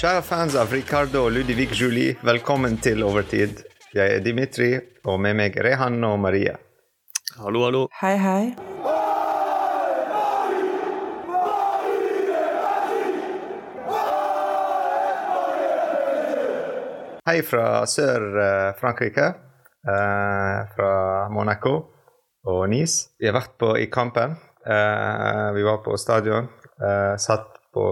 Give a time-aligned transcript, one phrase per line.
[0.00, 3.58] Kjære fans av Ricardo og Ludvig Julie, velkommen til Overtid.
[3.92, 4.68] Jeg er Dimitri,
[5.04, 6.54] og med meg Rehan og Maria.
[7.36, 7.82] Hallo, hallo.
[8.00, 8.54] Hei, hei.
[17.28, 19.28] Hei fra Sør-Frankrike,
[19.84, 21.76] eh, fra Monaco
[22.48, 23.10] og Nice.
[23.20, 24.40] Vi har vært på, i kampen.
[24.64, 26.48] Eh, vi var på stadion.
[26.80, 27.84] eh, satt på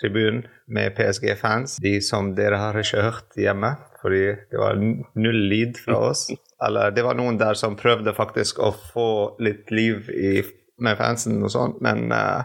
[0.00, 1.78] tribunen med PSG-fans.
[1.82, 6.28] De som dere har ikke hørt hjemme, fordi det var null lyd fra oss.
[6.66, 9.10] Eller det var noen der som prøvde faktisk å få
[9.42, 10.40] litt liv i,
[10.82, 12.42] med fansen og sånt, men uh,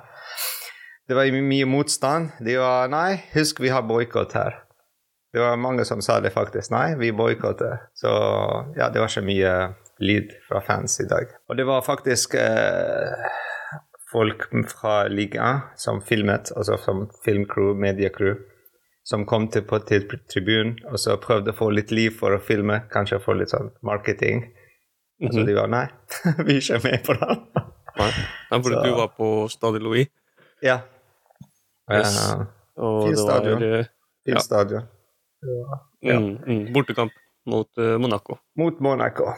[1.10, 2.36] det var mye motstand.
[2.46, 4.64] De var Nei, husk vi har boikott her.
[5.34, 6.70] Det var mange som sa det faktisk.
[6.72, 7.88] Nei, vi boikotter.
[7.98, 8.10] Så
[8.78, 9.54] ja, det var ikke mye
[10.04, 11.32] lyd fra fans i dag.
[11.50, 13.24] Og det var faktisk eh,
[14.14, 18.36] folk fra ligaen som filmet, altså som filmcrew, mediecrew,
[19.04, 22.40] som kom til, på, til tribunen og så prøvde å få litt liv for å
[22.42, 24.46] filme, kanskje få litt sånn marketing.
[25.24, 25.46] Og så Mhm.
[25.48, 25.86] de var nei,
[26.46, 27.38] vi er ikke med på det.
[28.00, 28.10] Nei,
[28.62, 30.08] fordi Så- du var på Stade Louis,
[30.62, 30.80] ja.
[31.92, 32.16] Yes.
[32.78, 33.64] Og Fin det var stadion.
[33.64, 33.86] eh,
[34.26, 34.40] Ja.
[34.40, 34.88] stadion.
[36.02, 36.18] Ja.
[36.20, 37.12] mm, mm, bortekamp
[37.46, 38.38] mot uh, Monaco.
[38.58, 39.34] Mot Monaco.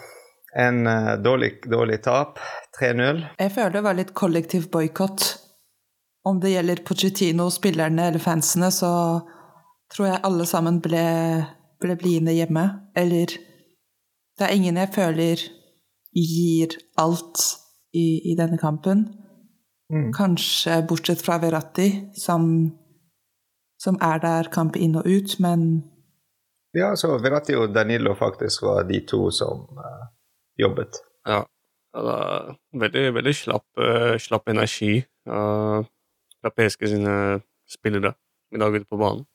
[0.55, 2.39] En uh, dårlig, dårlig tap.
[2.79, 3.23] 3-0.
[3.39, 5.25] Jeg føler det var litt kollektiv boikott.
[6.25, 8.91] Om det gjelder Pochettino, spillerne eller fansene, så
[9.93, 11.03] tror jeg alle sammen ble,
[11.83, 12.65] ble blidende hjemme.
[12.97, 13.35] Eller
[14.35, 15.43] det er ingen jeg føler
[16.15, 17.43] gir alt
[17.93, 19.05] i, i denne kampen.
[19.93, 20.09] Mm.
[20.15, 22.71] Kanskje bortsett fra Verratti, som,
[23.81, 25.83] som er der kamp inn og ut, men
[26.75, 30.07] Ja, så Verratti og Danilo faktisk var de to som eh,
[30.59, 31.01] jobbet.
[31.27, 31.43] Ja.
[31.95, 34.97] ja veldig, veldig slapp, uh, slapp energi
[35.29, 35.79] uh,
[36.41, 37.15] fra PSG sine
[37.69, 38.13] spillere
[38.55, 39.25] i dag ute på banen.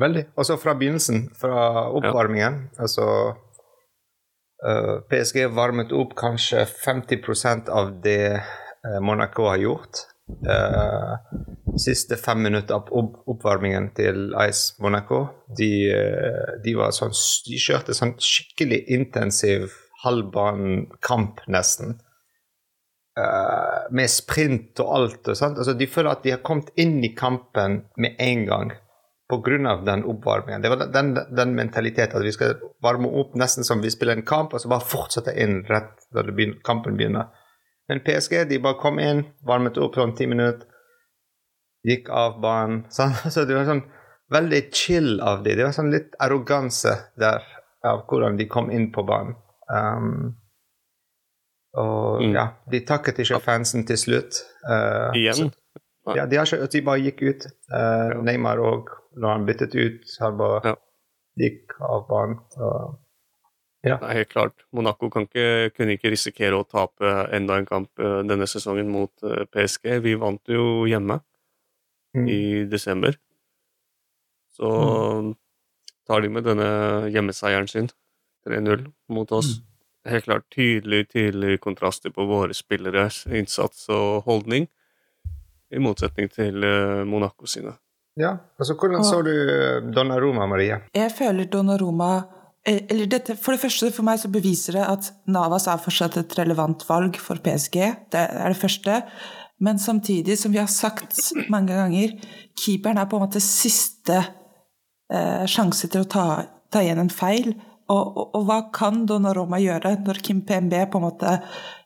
[0.00, 0.26] Veldig.
[0.36, 2.66] Og så fra begynnelsen, fra oppvarmingen.
[2.78, 3.06] Altså
[4.66, 10.04] uh, PSG varmet opp kanskje 50% av det eh, Monaco har gjort.
[10.26, 11.14] Uh,
[11.78, 15.20] siste fem minutter av opp oppvarmingen til Ice Monaco,
[15.58, 17.14] de, eh, de var sånn
[17.46, 19.70] De kjørte sånn skikkelig intensiv
[20.06, 21.98] halvbanekamp, nesten.
[23.16, 25.22] Uh, med sprint og alt.
[25.28, 25.36] Og.
[25.36, 28.74] Altså, de føler at de har kommet inn i kampen med en gang
[29.28, 29.76] pga.
[29.84, 30.62] den oppvarmingen.
[30.62, 34.26] Det var den, den, mentaliteten at vi skal varme opp nesten som vi spiller en
[34.26, 37.32] kamp, og så bare fortsette inn rett da begynner, kampen begynner.
[37.88, 40.66] Men PSG de bare kom inn, varmet opp sånn ti minutter,
[41.86, 42.84] gikk av banen.
[42.90, 43.84] Så, så det var sånn
[44.34, 45.56] veldig chill av dem.
[45.56, 47.44] Det var sånn litt arroganse der
[47.86, 49.36] av hvordan de kom inn på banen.
[49.68, 50.36] Um,
[51.76, 52.32] og Mm.
[52.32, 54.38] ja, de takket ikke fansen til slutt.
[54.64, 55.52] Uh, Igjen.
[56.14, 57.46] ja, de, har ikke, de bare gikk ut.
[57.70, 58.20] Uh, Ja.
[58.22, 60.74] Neymar òg, når han byttet ut, han bare Ja.
[61.38, 62.38] gikk av banen.
[62.50, 62.96] Så
[63.82, 64.54] Det er helt klart.
[64.72, 69.12] Monaco ikke, kunne ikke risikere å tape enda en kamp eh, denne sesongen mot
[69.52, 70.00] PSG.
[70.02, 71.20] Vi vant jo hjemme
[72.16, 72.28] mm.
[72.28, 73.14] i desember.
[74.50, 75.36] Så
[76.08, 77.88] tar de med denne hjemmeseieren sin,
[78.46, 79.58] 3-0, mot oss.
[80.06, 84.68] Helt klart tydelig, tydelig kontraster på våre spilleres innsats og holdning,
[85.74, 87.74] i motsetning til eh, Monaco sine.
[88.16, 90.78] Ja, altså Hvordan så du Donnaroma, Donnarumma, Maria?
[90.94, 92.10] Jeg føler Donnaroma
[92.64, 96.16] eh, eller dette, For det første, for meg så beviser det at Navas er fortsatt
[96.22, 97.82] et relevant valg for PSG.
[98.14, 99.02] Det er det første.
[99.60, 101.18] Men samtidig, som vi har sagt
[101.52, 102.16] mange ganger,
[102.64, 104.22] keeperen er på en måte siste
[105.12, 106.26] eh, sjanse til å ta,
[106.72, 107.52] ta igjen en feil.
[107.88, 111.34] Og, og, og hva kan Donnaroma gjøre når Kim PMB på en måte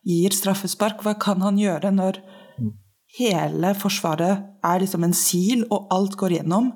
[0.07, 1.03] gir straffespark?
[1.05, 2.21] Hva kan han gjøre når
[3.19, 6.71] hele forsvaret er liksom en sil, og alt går gjennom?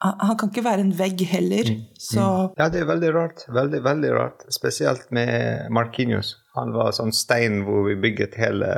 [0.00, 1.68] Han, kan ikke være en vegg heller.
[2.00, 2.22] Så
[2.56, 3.42] Ja, det er veldig rart.
[3.52, 4.46] Veldig, veldig rart.
[4.52, 6.34] Spesielt med Markinius.
[6.56, 8.70] Han var sånn stein hvor vi bygget hele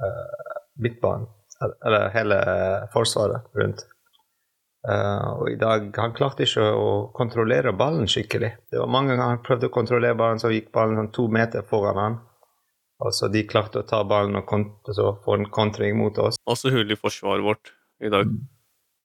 [0.00, 1.28] uh, midtbanen.
[1.60, 2.38] Eller- Eller hele
[2.92, 3.84] forsvaret rundt.
[4.86, 8.52] Eh, og i dag Han klarte ikke å kontrollere ballen skikkelig.
[8.70, 11.64] Det var mange ganger han prøvde å kontrollere ballen, så gikk ballen sånn to meter
[11.66, 12.18] foran han.
[13.02, 16.38] Og så de klarte å ta ballen og kont så få en kontring mot oss.
[16.48, 18.30] Også hull i forsvaret vårt i dag.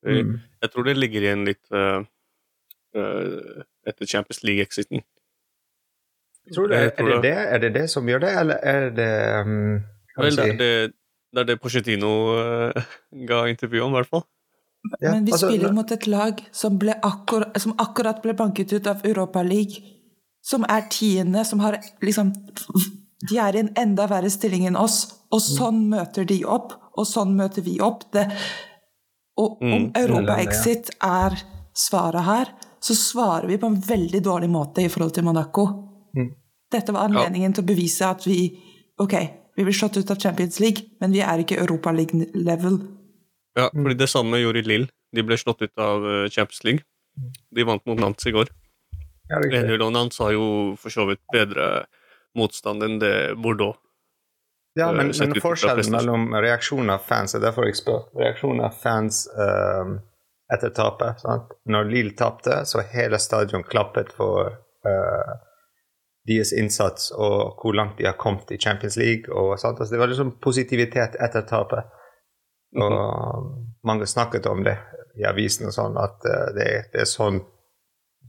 [0.05, 0.37] Mm.
[0.63, 1.99] Jeg tror det ligger igjen litt uh,
[2.95, 5.03] uh, etter Champions League-exiten.
[6.55, 7.33] Tror du, Jeg er, det det?
[7.37, 9.11] er det det som gjør det, eller er det
[9.45, 9.83] um,
[10.17, 10.71] Vel, vi det si- er det,
[11.33, 12.13] det, er det Pochettino
[13.29, 14.25] ga intervju om, i hvert fall.
[14.99, 18.87] Ja, Men vi altså, spiller mot et lag som, akkor som akkurat ble banket ut
[18.87, 19.83] av Europa League,
[20.41, 22.33] som er tiende, som har liksom
[23.29, 27.05] De er i en enda verre stilling enn oss, og sånn møter de opp, og
[27.05, 28.07] sånn møter vi opp.
[28.13, 28.25] Det,
[29.37, 31.37] Og om Mm, Europa-exit er
[31.73, 32.49] svaret her,
[32.81, 35.65] så svarer vi på en veldig dårlig måte i forhold til Monaco.
[36.17, 36.31] Mm.
[36.71, 38.57] Dette var anledningen til å bevise at vi
[38.99, 39.13] Ok,
[39.55, 42.75] vi blir slått ut av Champions League, men vi er ikke Europa League-level.
[43.59, 44.89] Ja, fordi det samme gjorde Lill.
[45.11, 46.85] De ble slått ut av eh, Champions League.
[47.51, 48.51] De vant mot Nantes i går.
[49.31, 49.63] Ja, riktig.
[49.65, 50.45] 1-0, og Nantes har jo
[50.79, 51.85] for så vidt bedre
[52.37, 53.75] motstand enn det Bordeaux.
[54.79, 58.07] Ja, men, eh, men forskjellen mellom reaksjoner av fans er derfor jeg spør.
[58.15, 59.95] Reaksjoner av fans eh,
[60.53, 61.19] etter tapet.
[61.23, 61.55] Sant?
[61.67, 65.33] Når Lill tapte, så hele stadion klappet for uh,
[66.27, 69.31] deres innsats og hvor langt de har kommet i Champions League.
[69.31, 69.53] Og?
[69.55, 71.87] Altså, det var liksom positivitet etter tapet.
[72.79, 74.77] Og mange snakket om det
[75.19, 77.41] i avisen og sånn, at eh, det, det er sånn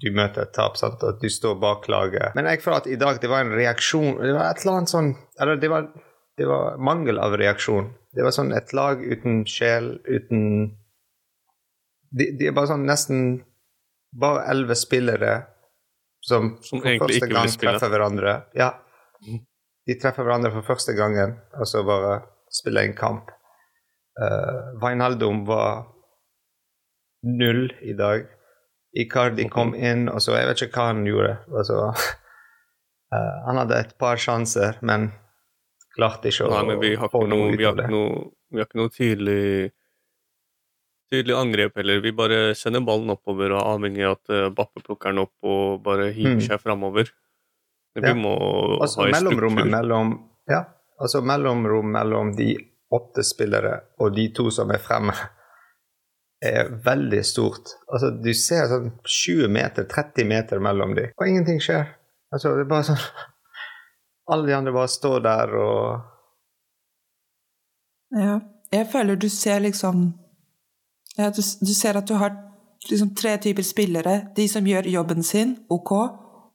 [0.03, 1.03] du møter et tap, sant?
[1.07, 2.33] at du står bak laget.
[2.35, 4.91] Men jeg føler at i dag det var en reaksjon Det var et eller annet
[4.91, 5.87] sånn Eller det var,
[6.41, 7.93] det var mangel av reaksjon.
[8.11, 10.43] Det var sånn et lag uten sjel, uten
[12.11, 13.23] De, de er bare sånn nesten
[14.19, 15.37] Bare elleve spillere
[16.23, 18.35] som, Som for første gang treffer hverandre.
[18.59, 18.73] Ja.
[19.23, 19.41] Mhm.
[19.91, 22.21] De treffer hverandre for første gangen, og så bare
[22.55, 23.33] spiller en kamp.
[24.21, 25.87] Uh, Wijnaldum var
[27.23, 28.27] null i dag.
[28.93, 31.37] Icardi kom inn, og så Jeg vet ikke hva han gjorde.
[31.57, 35.11] Altså, uh, han hadde et par sjanser, men
[35.97, 37.87] klarte ikke å Nei, men vi har få noe noe, ut av det.
[37.93, 39.73] noe, vi har ikke noe tydelig
[41.13, 41.99] Tydelig angrep heller.
[42.01, 45.35] Vi bare sender ballen oppover og er avhengig av at uh, Bappe plukker den opp
[45.45, 46.45] og bare hiver Mm.
[46.47, 47.11] seg framover.
[47.95, 48.15] Vi Ja.
[48.17, 48.31] Må
[48.81, 49.67] Altså ha en struktur.
[49.69, 50.15] mellom
[50.49, 50.63] Ja,
[50.99, 52.55] altså mellomrom mellom de
[52.93, 55.15] åtte spillere og de to som er fremme,
[56.43, 57.77] er veldig stort.
[57.87, 61.87] Altså, du ser sånn 20 meter, 30 meter mellom dem, og ingenting skjer.
[62.33, 63.05] Altså, det er bare sånn
[64.33, 66.09] Alle de andre bare står der og
[68.17, 68.41] Ja.
[68.73, 70.15] Jeg føler du ser liksom
[71.19, 72.33] ja, du, du ser at du har
[72.89, 74.15] liksom tre typer spillere.
[74.37, 75.93] De som gjør jobben sin, ok.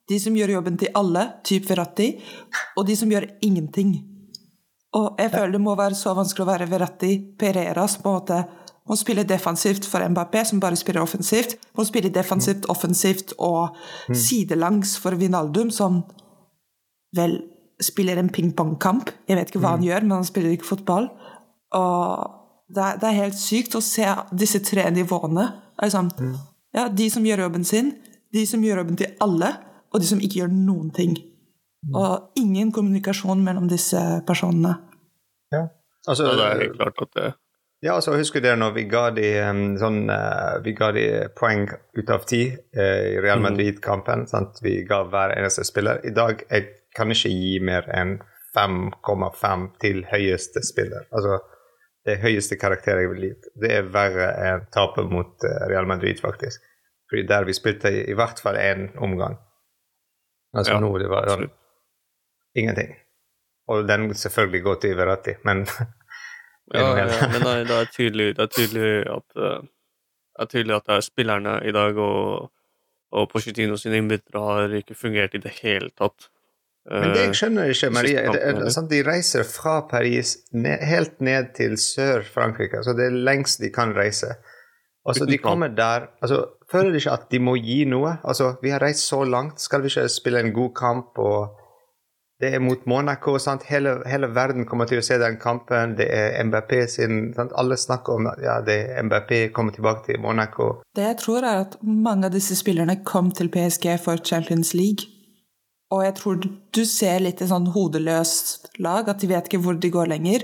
[0.10, 2.16] De som gjør jobben til alle, typ Verratti.
[2.78, 3.94] Og de som gjør ingenting.
[4.98, 7.12] Og jeg føler det må være så vanskelig å være Verratti.
[7.40, 8.40] Pereras på en måte
[8.88, 11.58] må spille defensivt for Mbappé, som bare spiller offensivt.
[11.78, 13.76] Må spille defensivt, offensivt og
[14.16, 16.02] sidelangs for Vinaldum, som
[17.18, 17.38] vel
[17.84, 19.12] spiller en ping-pong-kamp.
[19.30, 21.12] Jeg vet ikke hva han gjør, men han spiller ikke fotball.
[21.78, 22.34] Og
[22.74, 25.46] det er, det er helt sykt å se disse tre nivåene.
[25.92, 26.10] Sånn,
[26.76, 27.94] ja, de som gjør jobben sin,
[28.34, 29.52] de som gjør jobben til alle,
[29.94, 31.14] og de som ikke gjør noen ting.
[31.94, 34.74] Og ingen kommunikasjon mellom disse personene.
[36.08, 37.34] Altså, Ja, det er helt klart at det
[37.84, 39.28] Ja, altså husker dere når vi ga de
[39.78, 41.04] sånn eh, Vi ga de
[41.38, 41.68] poeng
[41.98, 43.44] ut av ti eh, i Real Mhm.
[43.52, 44.28] Madrid-kampen.
[44.28, 44.60] sant?
[44.64, 46.00] Vi ga hver eneste spiller.
[46.06, 48.18] I dag jeg kan ikke gi mer enn
[48.56, 51.06] 5,5 til høyeste spiller.
[51.14, 51.40] Altså
[52.08, 53.34] det høyeste karakter jeg vil gi.
[53.62, 56.62] Det er verre enn tapet mot eh, Real Madrid, faktisk.
[57.10, 59.38] Fordi der vi spilte i, i hvert fall én omgang.
[60.56, 61.50] Altså Ja, nå det var sånn
[62.56, 62.96] ingenting.
[63.68, 65.66] Og den selvfølgelig går til Verratti, men
[66.76, 69.62] Ja, ja, men men er, det er tydelig, det er tydelig at eh,
[70.38, 72.50] det er tydelig at det er spillerne i dag og,
[73.12, 76.28] og Pochettino sine innbyttere har ikke fungert i det hele tatt.
[76.92, 81.20] Men det Eh, jeg skjønner ikke, Maria, det, sant, de reiser fra Paris ned, helt
[81.24, 82.80] ned til Sør-Frankrike.
[82.80, 84.36] Altså det er lengst de kan reise.
[85.08, 88.18] Altså så De kommer der altså Føler de ikke at de må gi noe?
[88.28, 91.18] Altså Vi har reist så langt, skal vi ikke spille en god kamp?
[91.18, 91.57] og
[92.38, 93.34] Det er mot Monaco.
[93.66, 95.96] Hele, hele verden kommer til å se den kampen.
[95.98, 97.54] Det er MBP sin sant?
[97.58, 98.60] Alle snakker om at ja,
[99.02, 100.84] MBP kommer tilbake til Monaco.
[100.96, 105.10] Det jeg tror er at mange av disse spillerne kom til PSG for Champions League.
[105.90, 109.78] Og jeg tror du ser litt et sånn hodeløst lag, at de vet ikke hvor
[109.80, 110.44] de går lenger.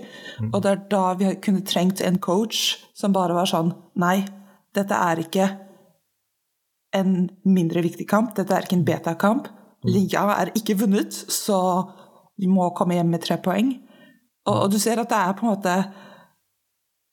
[0.50, 4.24] Og det er da vi kunne trengt en coach som bare var sånn Nei,
[4.74, 5.50] dette er ikke
[6.98, 8.34] en mindre viktig kamp.
[8.38, 9.52] Dette er ikke en beta-kamp.
[9.88, 11.60] Liga er ikke vunnet, så
[12.40, 13.76] vi må komme hjem med tre poeng.
[14.48, 15.78] Og, og du ser at det er på en måte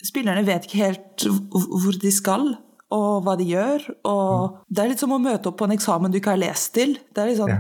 [0.01, 2.47] Spillerne vet ikke helt hvor hvor de skal,
[2.89, 3.83] og hva de gjør.
[4.09, 6.73] Og det er litt som å møte opp på en eksamen du ikke har lest
[6.79, 6.95] til.
[7.13, 7.59] Det er litt sånn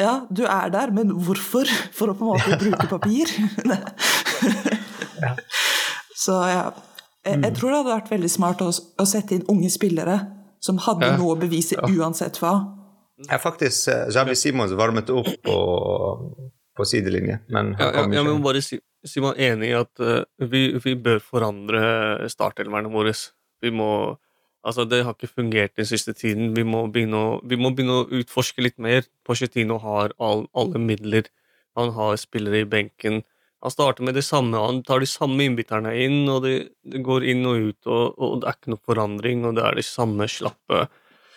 [0.00, 1.68] Ja, du er der, men hvorfor?
[1.92, 3.28] For å på en måte bruke papir?
[6.16, 6.70] Så ja.
[7.22, 10.16] Jeg, jeg tror det hadde vært veldig smart å, å sette inn unge spillere
[10.62, 12.56] som hadde noe å bevise uansett hva.
[13.28, 15.58] Jeg faktisk uh, Javi Simons varmet opp på,
[16.76, 18.40] på sidelinje, men ja, han ja, kom ikke.
[18.40, 21.82] må bare si, si meg enig i at uh, vi, vi bør forandre
[22.32, 23.14] startelverne våre.
[23.62, 23.92] Vi må
[24.62, 26.52] Altså, det har ikke fungert den siste tiden.
[26.54, 29.08] Vi må begynne å, vi må begynne å utforske litt mer.
[29.26, 31.26] Pochettino har all, alle midler.
[31.74, 33.24] Han har spillere i benken.
[33.62, 37.26] Han starter med det samme, han tar de samme innbytterne inn, og det, det går
[37.30, 40.26] inn og ut, og, og det er ikke noe forandring, og det er de samme
[40.30, 40.86] slappe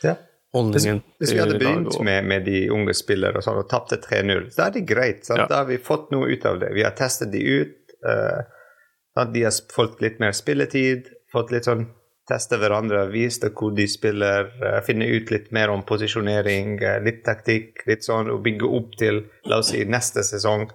[0.04, 0.16] Ja.
[0.56, 1.02] Holdningen.
[1.20, 4.70] hvis vi hadde begynt med, med de unge spillere og, sånn, og tapte 3-0, da
[4.70, 5.28] er det greit.
[5.28, 5.48] Ja.
[5.52, 6.72] Da har vi fått noe ut av det.
[6.78, 7.76] Vi har testet de ut.
[8.06, 11.90] Uh, de har fått litt mer spilletid, fått litt sånn
[12.30, 17.22] teste hverandre, viste hvor de spiller, uh, finne ut litt mer om posisjonering, uh, litt
[17.28, 20.70] taktikk, litt sånn, og bygge opp til, la oss si, neste sesong.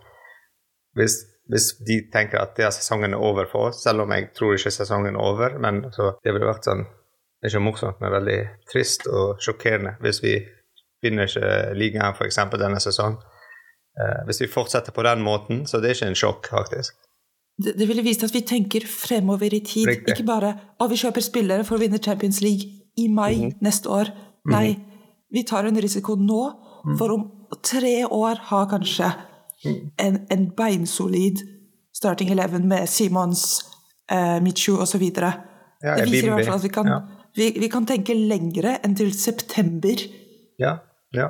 [0.99, 4.32] Hvis, hvis de tenker at det er sesongen er over for oss, selv om jeg
[4.37, 6.84] tror ikke sesongen er over, men så, det ville vært sånn
[7.40, 8.38] det er ikke morsomt, men veldig
[8.73, 10.35] trist og sjokkerende hvis vi
[11.02, 12.37] vinner ikke ligaen f.eks.
[12.61, 13.16] denne sesongen.
[14.00, 16.94] Eh, hvis vi fortsetter på den måten, så det er ikke en sjokk, faktisk.
[17.61, 19.87] Det, det ville vist at vi tenker fremover i tid.
[19.88, 20.14] Riktig.
[20.14, 23.56] Ikke bare at vi kjøper spillere for å vinne Champions League i mai Mhm.
[23.61, 24.12] neste år.
[24.49, 24.76] Nei,
[25.32, 26.42] vi tar en risiko nå,
[26.85, 26.97] Mhm.
[26.99, 27.30] for om
[27.62, 29.11] tre år ha kanskje
[29.99, 31.42] en, en beinsolid
[31.92, 33.61] starting eleven med Simons,
[34.11, 35.02] eh, Michu osv.
[35.82, 37.00] Ja, det viser i hvert fall at vi kan, Ja.
[37.37, 40.02] Vi, vi kan tenke lengre enn til september.
[40.60, 40.78] Ja,
[41.16, 41.28] ja.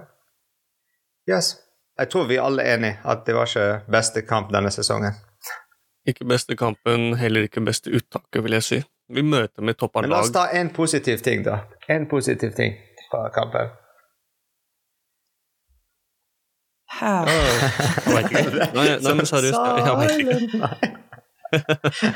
[1.30, 1.56] Yes.
[2.00, 5.18] Jeg tror vi alle er enige at det var ikke beste kamp denne sesongen.
[6.08, 8.78] Ikke beste kampen, heller ikke beste uttaket, vil jeg si.
[9.12, 11.58] Vi møter med toppere Men la oss ta en positiv ting, da.
[11.92, 12.78] En positiv ting
[13.10, 13.68] fra kampen.
[17.00, 17.14] Hæ?
[18.06, 18.50] Jeg vet ikke.
[18.74, 22.10] Nei, nei, men seriøst, jeg, jeg vet ikke.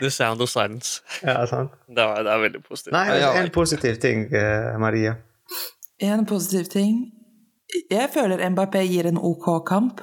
[0.00, 1.00] The sound of silence.
[1.22, 1.72] Ja, sant.
[1.96, 2.94] Det er, det er veldig positivt.
[2.94, 3.06] Nei,
[3.42, 5.16] en positiv ting, eh, Maria.
[6.00, 7.10] En positiv ting
[7.90, 10.00] Jeg føler Mbappé gir en ok kamp.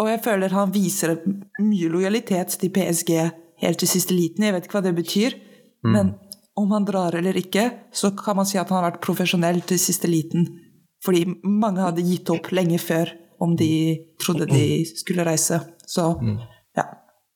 [0.00, 1.14] Og jeg føler han viser
[1.60, 3.12] mye lojalitet til PSG
[3.62, 4.44] helt til siste liten.
[4.44, 5.36] Jeg vet ikke hva det betyr,
[5.84, 6.14] men
[6.60, 9.80] om han drar eller ikke, så kan man si at han har vært profesjonell til
[9.80, 10.46] siste liten.
[11.04, 13.72] Fordi mange hadde gitt opp lenge før om de
[14.20, 15.60] trodde de skulle reise.
[15.88, 16.10] Så
[16.76, 16.84] ja,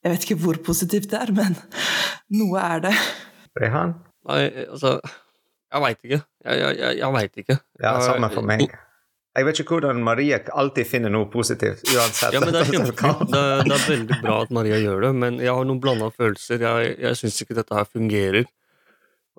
[0.04, 1.56] jeg vet ikke hvor positivt det er, men
[2.38, 2.94] noe er det.
[3.60, 3.94] Rehan?
[4.28, 4.98] Nei, altså
[5.74, 6.18] Jeg veit ikke.
[6.44, 7.56] Jeg, jeg, jeg, veit ikke.
[7.82, 8.66] Ja, samme for meg.
[9.34, 12.36] Jeg vet ikke hvordan Maria alltid finner noe positivt, uansett.
[12.36, 13.24] Ja, men Det er kjempefint.
[13.32, 16.10] Det, er- det er veldig bra at Maria gjør det, men jeg har noen blanda
[16.14, 16.62] følelser.
[16.62, 18.46] Jeg, jeg syns ikke dette her fungerer.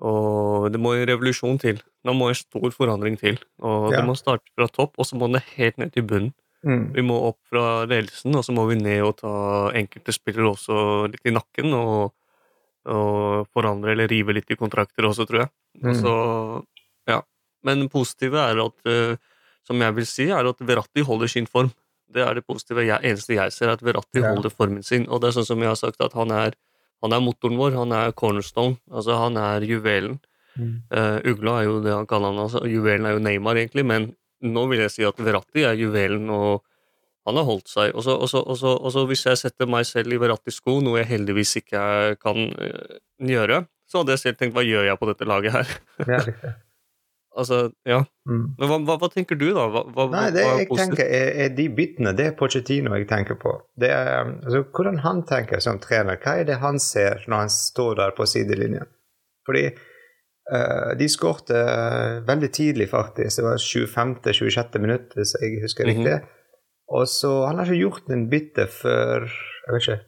[0.04, 1.78] Og det må en revolusjon til.
[2.04, 3.38] Det må en stor forandring til.
[3.64, 4.02] Og Ja.
[4.02, 6.34] Det må starte fra topp, og så må det helt ned til bunnen.
[6.66, 6.84] Mm.
[6.96, 9.32] Vi må opp fra ledelsen, og så må vi ned og ta
[9.78, 10.78] enkelte spillere også
[11.12, 11.72] litt i nakken.
[11.78, 12.12] Og,
[12.86, 15.50] og forandre eller rive litt i kontrakter også, tror jeg.
[15.82, 16.00] Og Mm.
[16.02, 16.12] så,
[17.08, 17.20] ja.
[17.64, 19.16] Men det positive er at, eh,
[19.66, 21.72] som jeg vil si, er at Verratti holder sin form.
[22.08, 22.84] Det er det positive.
[22.86, 24.32] Jeg, eneste jeg ser, er at Verratti Ja.
[24.34, 25.08] holder formen sin.
[25.08, 26.52] Og det er sånn som jeg har sagt, at han er,
[27.02, 27.72] han er motoren vår.
[27.74, 28.78] Han er cornerstone.
[28.90, 30.20] Altså, han er juvelen.
[30.56, 30.82] Mm.
[30.90, 32.38] Uh, Ugla er jo det han kaller han.
[32.46, 36.28] Altså, juvelen er jo Neymar, egentlig, men nå vil jeg si at Verratti er juvelen,
[36.30, 36.62] og
[37.26, 37.94] han har holdt seg.
[37.94, 42.36] Og så- hvis jeg setter meg selv i Verrattis sko, noe jeg heldigvis ikke kan
[42.58, 45.74] eh, gjøre, så hadde jeg selv tenkt hva gjør jeg på dette laget her?
[46.06, 46.52] Ja, riktig.
[47.36, 48.00] altså, ja.
[48.28, 48.44] Mm.
[48.58, 49.66] Men hva, hva, hva tenker du, da?
[49.70, 53.38] Hva, hva, Nei, det jeg tenker er, er de bitene, det er Pochettino jeg tenker
[53.38, 53.52] på.
[53.78, 57.52] Det er, altså, hvordan han tenker som trener, hva er det han ser når han
[57.54, 58.88] står der på sidelinjen?
[59.46, 59.68] Fordi
[60.98, 63.36] de skårte eh, veldig tidlig, faktisk.
[63.36, 64.78] Det var 25.-26.
[64.78, 65.96] minutt, hvis jeg husker Mhm.
[65.96, 66.20] riktig.
[66.88, 70.00] Og så Han har ikke gjort en bytte før jeg vet ikke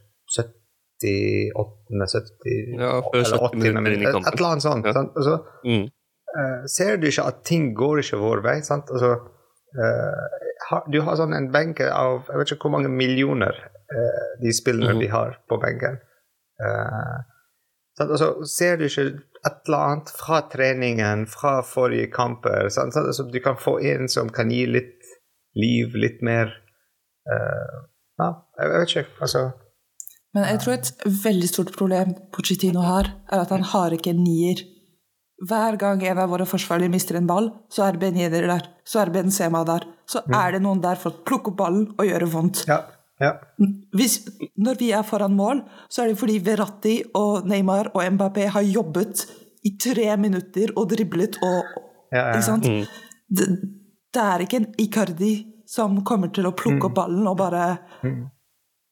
[1.00, 2.08] 78.
[2.08, 4.06] 70 Ja, før eller 70 minutter inn i.
[4.06, 4.28] Et, kampen.
[4.32, 4.86] et eller annet sånt.
[4.86, 4.92] Ja.
[4.92, 5.10] sant?
[5.16, 5.84] Og så Mm.
[6.38, 8.60] uh, ser du ikke at ting går ikke vår vei?
[8.62, 8.90] sant?
[8.90, 9.10] Altså,
[9.78, 10.24] eh,
[10.70, 13.54] ha- du har sånn en benke av jeg vet ikke hvor mange millioner
[13.90, 15.00] uh, de spillerne -hmm.
[15.00, 15.98] de har på benken.
[16.60, 17.18] Uh,
[17.98, 18.10] sant?
[18.10, 22.70] Altså, ser du ikke et eller annet fra treningen, fra forrige kamper?
[22.74, 24.96] sånn, sånn, som du kan få inn, som kan gi litt
[25.58, 26.52] liv, litt mer
[27.30, 27.78] uh,
[28.18, 29.06] Ja, jeg vet ikke.
[29.22, 29.44] Altså
[30.34, 30.90] Men jeg tror et
[31.26, 34.64] veldig stort problem Pochettino har, er at han har ikke en nier.
[35.48, 39.04] Hver gang en av våre forsvarere mister en ball, så er Ben Yedder der, så
[39.04, 39.86] er Ben Sema der.
[40.08, 42.64] Så er det noen der for å plukke opp ballen og gjøre vondt.
[42.66, 42.80] Ja.
[43.20, 43.32] Ja.
[43.96, 44.20] Hvis,
[44.56, 48.66] når vi er foran mål, så er det fordi Verratti og Neymar og Mbappé har
[48.66, 49.26] jobbet
[49.66, 51.58] i tre minutter og driblet og
[52.12, 52.28] ja, ja.
[52.32, 52.64] Ikke sant?
[52.64, 52.84] Mm.
[53.28, 53.46] Det,
[54.14, 55.32] det er ikke en Icardi
[55.68, 57.64] som kommer til å plukke opp ballen og bare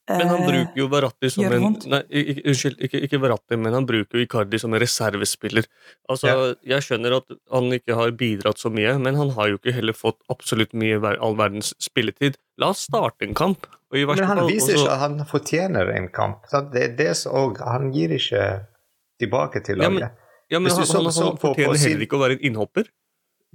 [0.08, 1.64] Men han eh, bruker jo Verratti som en?
[1.90, 2.00] Nei,
[2.46, 5.66] unnskyld, ikke, ikke Verratti, men han bruker jo Icardi som en reservespiller.
[6.08, 9.74] Altså, Jeg skjønner at han ikke har bidratt så mye, men han har jo ikke
[9.74, 12.38] heller fått absolutt mye all verdens spilletid.
[12.62, 13.66] La oss starte en kamp.
[13.90, 16.46] Og i Men han fall viser også- ikke at han fortjener en kamp.
[16.72, 18.66] Det er det som òg Han gir ikke
[19.18, 20.00] tilbake til Ja, laget.
[20.00, 20.10] men-
[20.50, 22.84] Ja, men han, så- han, han på fortjener heller ikke å være en innhopper.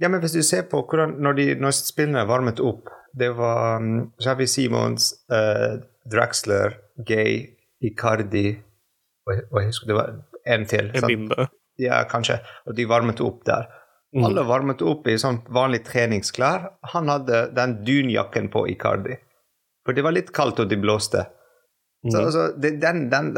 [0.00, 3.78] Ja, men hvis du ser på hvordan Når, de, når spillene varmet opp det var,
[4.20, 5.76] Javi Så Simons, uh,
[6.10, 8.56] Draxler, Gay, Icardi
[9.26, 10.14] og, og jeg husker det var
[10.50, 10.90] en til.
[10.98, 11.46] Ebimbe.
[11.78, 12.40] Ja, kanskje.
[12.66, 13.68] Og de varmet opp der.
[14.12, 14.24] Mm.
[14.28, 16.66] Alle varmet opp i sånn vanlig treningsklær.
[16.92, 19.14] Han hadde den dunjakken på Icardi.
[19.86, 21.26] For det var litt kaldt, og de blåste.
[22.02, 22.24] Så Mm.
[22.24, 23.28] altså, det, den, den,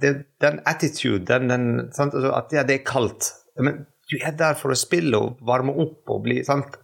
[0.00, 2.14] den, den attitude, den, den sant?
[2.14, 3.32] Altså, At ja, det er kaldt.
[3.58, 6.78] Men du er der for å spille og varme opp og bli sant?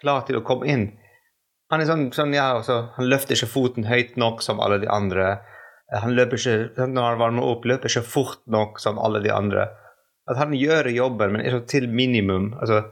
[0.00, 0.86] klar til å komme inn.
[1.72, 4.86] Han er sånn, sånn ja, også, han løfter ikke foten høyt nok som alle de
[4.92, 5.40] andre.
[5.90, 9.68] Han løper ikke, Når han varmer opp, løper ikke fort nok som alle de andre.
[10.30, 12.52] At han gjør jobben, men så til minimum.
[12.60, 12.84] Altså,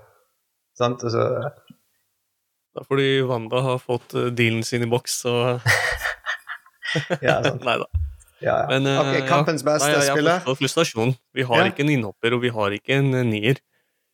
[0.78, 1.02] sant?
[1.06, 1.50] Altså,
[2.74, 5.34] Det er fordi Wanda har fått eh, dealen sin i boks, så
[7.22, 7.38] ja.
[7.66, 7.86] Nei da.
[8.42, 8.66] Ja, ja.
[8.68, 9.70] Men, eh, ok, kampens ja.
[9.72, 10.40] beste Nei, jeg spiller.
[10.42, 11.14] forstår frustrasjonen.
[11.34, 13.62] Vi har ikke en innhopper, og vi har ikke en eh, nier.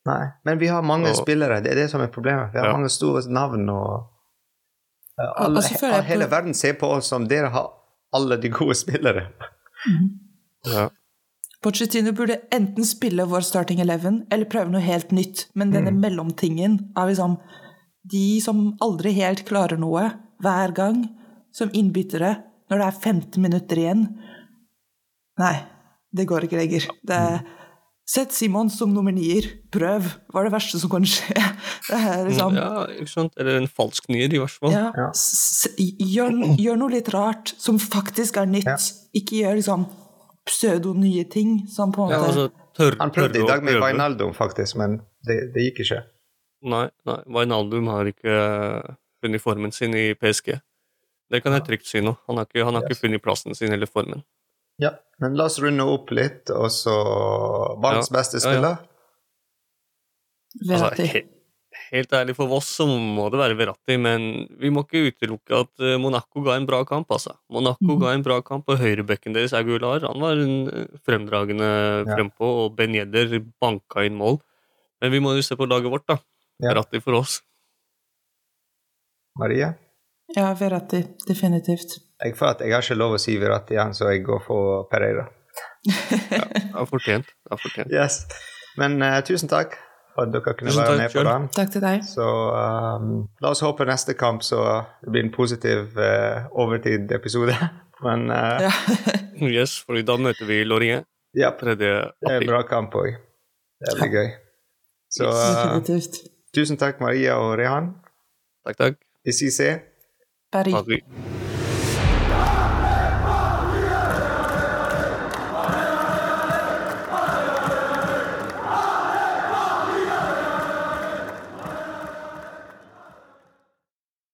[0.09, 1.61] Nei, men vi har mange Og- spillere.
[1.65, 2.53] Det er det som er problemet.
[2.55, 3.69] Vi har mange store navn.
[3.73, 4.10] Og-
[5.21, 7.69] alle, jeg Hele verden ser på oss som dere har
[8.17, 9.27] alle de gode spillere.
[10.67, 10.89] Ja.
[11.61, 15.47] Pochettino burde enten spille vår starting eleven eller prøve noe helt nytt.
[15.53, 17.37] Men denne mellomtingen av liksom
[18.11, 20.07] de som aldri helt klarer noe,
[20.41, 21.03] hver gang,
[21.53, 22.39] som innbyttere,
[22.71, 24.05] når det er 15 minutter igjen
[25.41, 25.57] Nei,
[26.13, 26.87] det går ikke lenger.
[27.07, 27.39] Det er,
[28.11, 29.45] Sett Simon som nummer nier.
[29.71, 30.09] Prøv.
[30.33, 31.35] Hva er det verste som kan skje?
[31.91, 33.37] Det er liksom ja, ikke sant?
[33.39, 34.73] Eller en falsk nier, i hvert fall.
[34.75, 35.11] ja, Ja.
[36.17, 38.67] gjør, gjør noe litt rart som faktisk er nytt.
[38.67, 38.77] Ja.
[39.21, 39.85] Ikke gjør liksom
[40.49, 44.33] pseudo-nye ting som på en Ja, måte altså, tør, Han prøvde i dag med Vainaldum,
[44.35, 46.01] faktisk, men det, det gikk ikke.
[46.71, 48.91] Nei, nei, Vainaldum har ikke eh,
[49.23, 50.57] funnet formen sin i PSG.
[51.31, 52.17] Det kan jeg trygt si nå.
[52.27, 52.91] Han har ikke, han har Yes.
[52.99, 54.25] ikke funnet plassen sin eller formen.
[54.81, 56.95] Ja, Men la oss runde opp litt, og så
[57.83, 58.47] Barents Ja, beste ja, ja.
[58.47, 58.79] spiller.
[60.65, 61.21] Altså, he,
[61.91, 65.85] helt ærlig, for Voss så må det være Verratti, men vi må ikke utelukke at
[65.85, 67.37] eh, Monaco ga en bra kamp, altså.
[67.53, 68.01] Monaco mm.
[68.03, 72.17] ga en bra kamp, og høyrebekken deres, Aguilar, han var en eh, fremdragende Ja.
[72.17, 74.41] frempå, og Ben Yedder banka inn mål.
[75.01, 76.19] Men vi må jo se på laget vårt, da.
[76.61, 76.73] Ja.
[76.73, 77.41] Verratti for oss.
[79.39, 79.75] Marie?
[80.37, 81.05] Ja, Verratti.
[81.29, 82.01] Definitivt.
[82.25, 84.89] Jeg føler at jeg har ikke lov å si Virati igjen, så jeg går for
[84.91, 85.29] Pereira.
[85.91, 86.43] ja,
[86.75, 87.31] ja fortjent.
[87.51, 87.93] Fortjent.
[87.93, 88.25] Yes.
[88.81, 89.79] Men uh, tusen takk
[90.15, 91.47] for at dere kunne Tusen være med på den.
[91.55, 92.05] Takk til deg.
[92.07, 94.63] Så um, la oss håpe neste kamp så
[95.05, 97.57] det blir en positiv uh, overtid-episode.
[98.07, 98.75] Men uh, Ja.
[99.41, 103.15] Yes, for da møter vi Lorient ja, det er en bra kamp òg.
[103.81, 104.33] Det blir gøy.
[105.15, 105.79] Så uh,
[106.55, 107.95] tusen takk, Maria og Rehan.
[108.67, 108.99] Takk, takk.
[109.25, 109.87] Vi ses.
[110.51, 110.75] Paris.
[110.75, 111.50] Paris.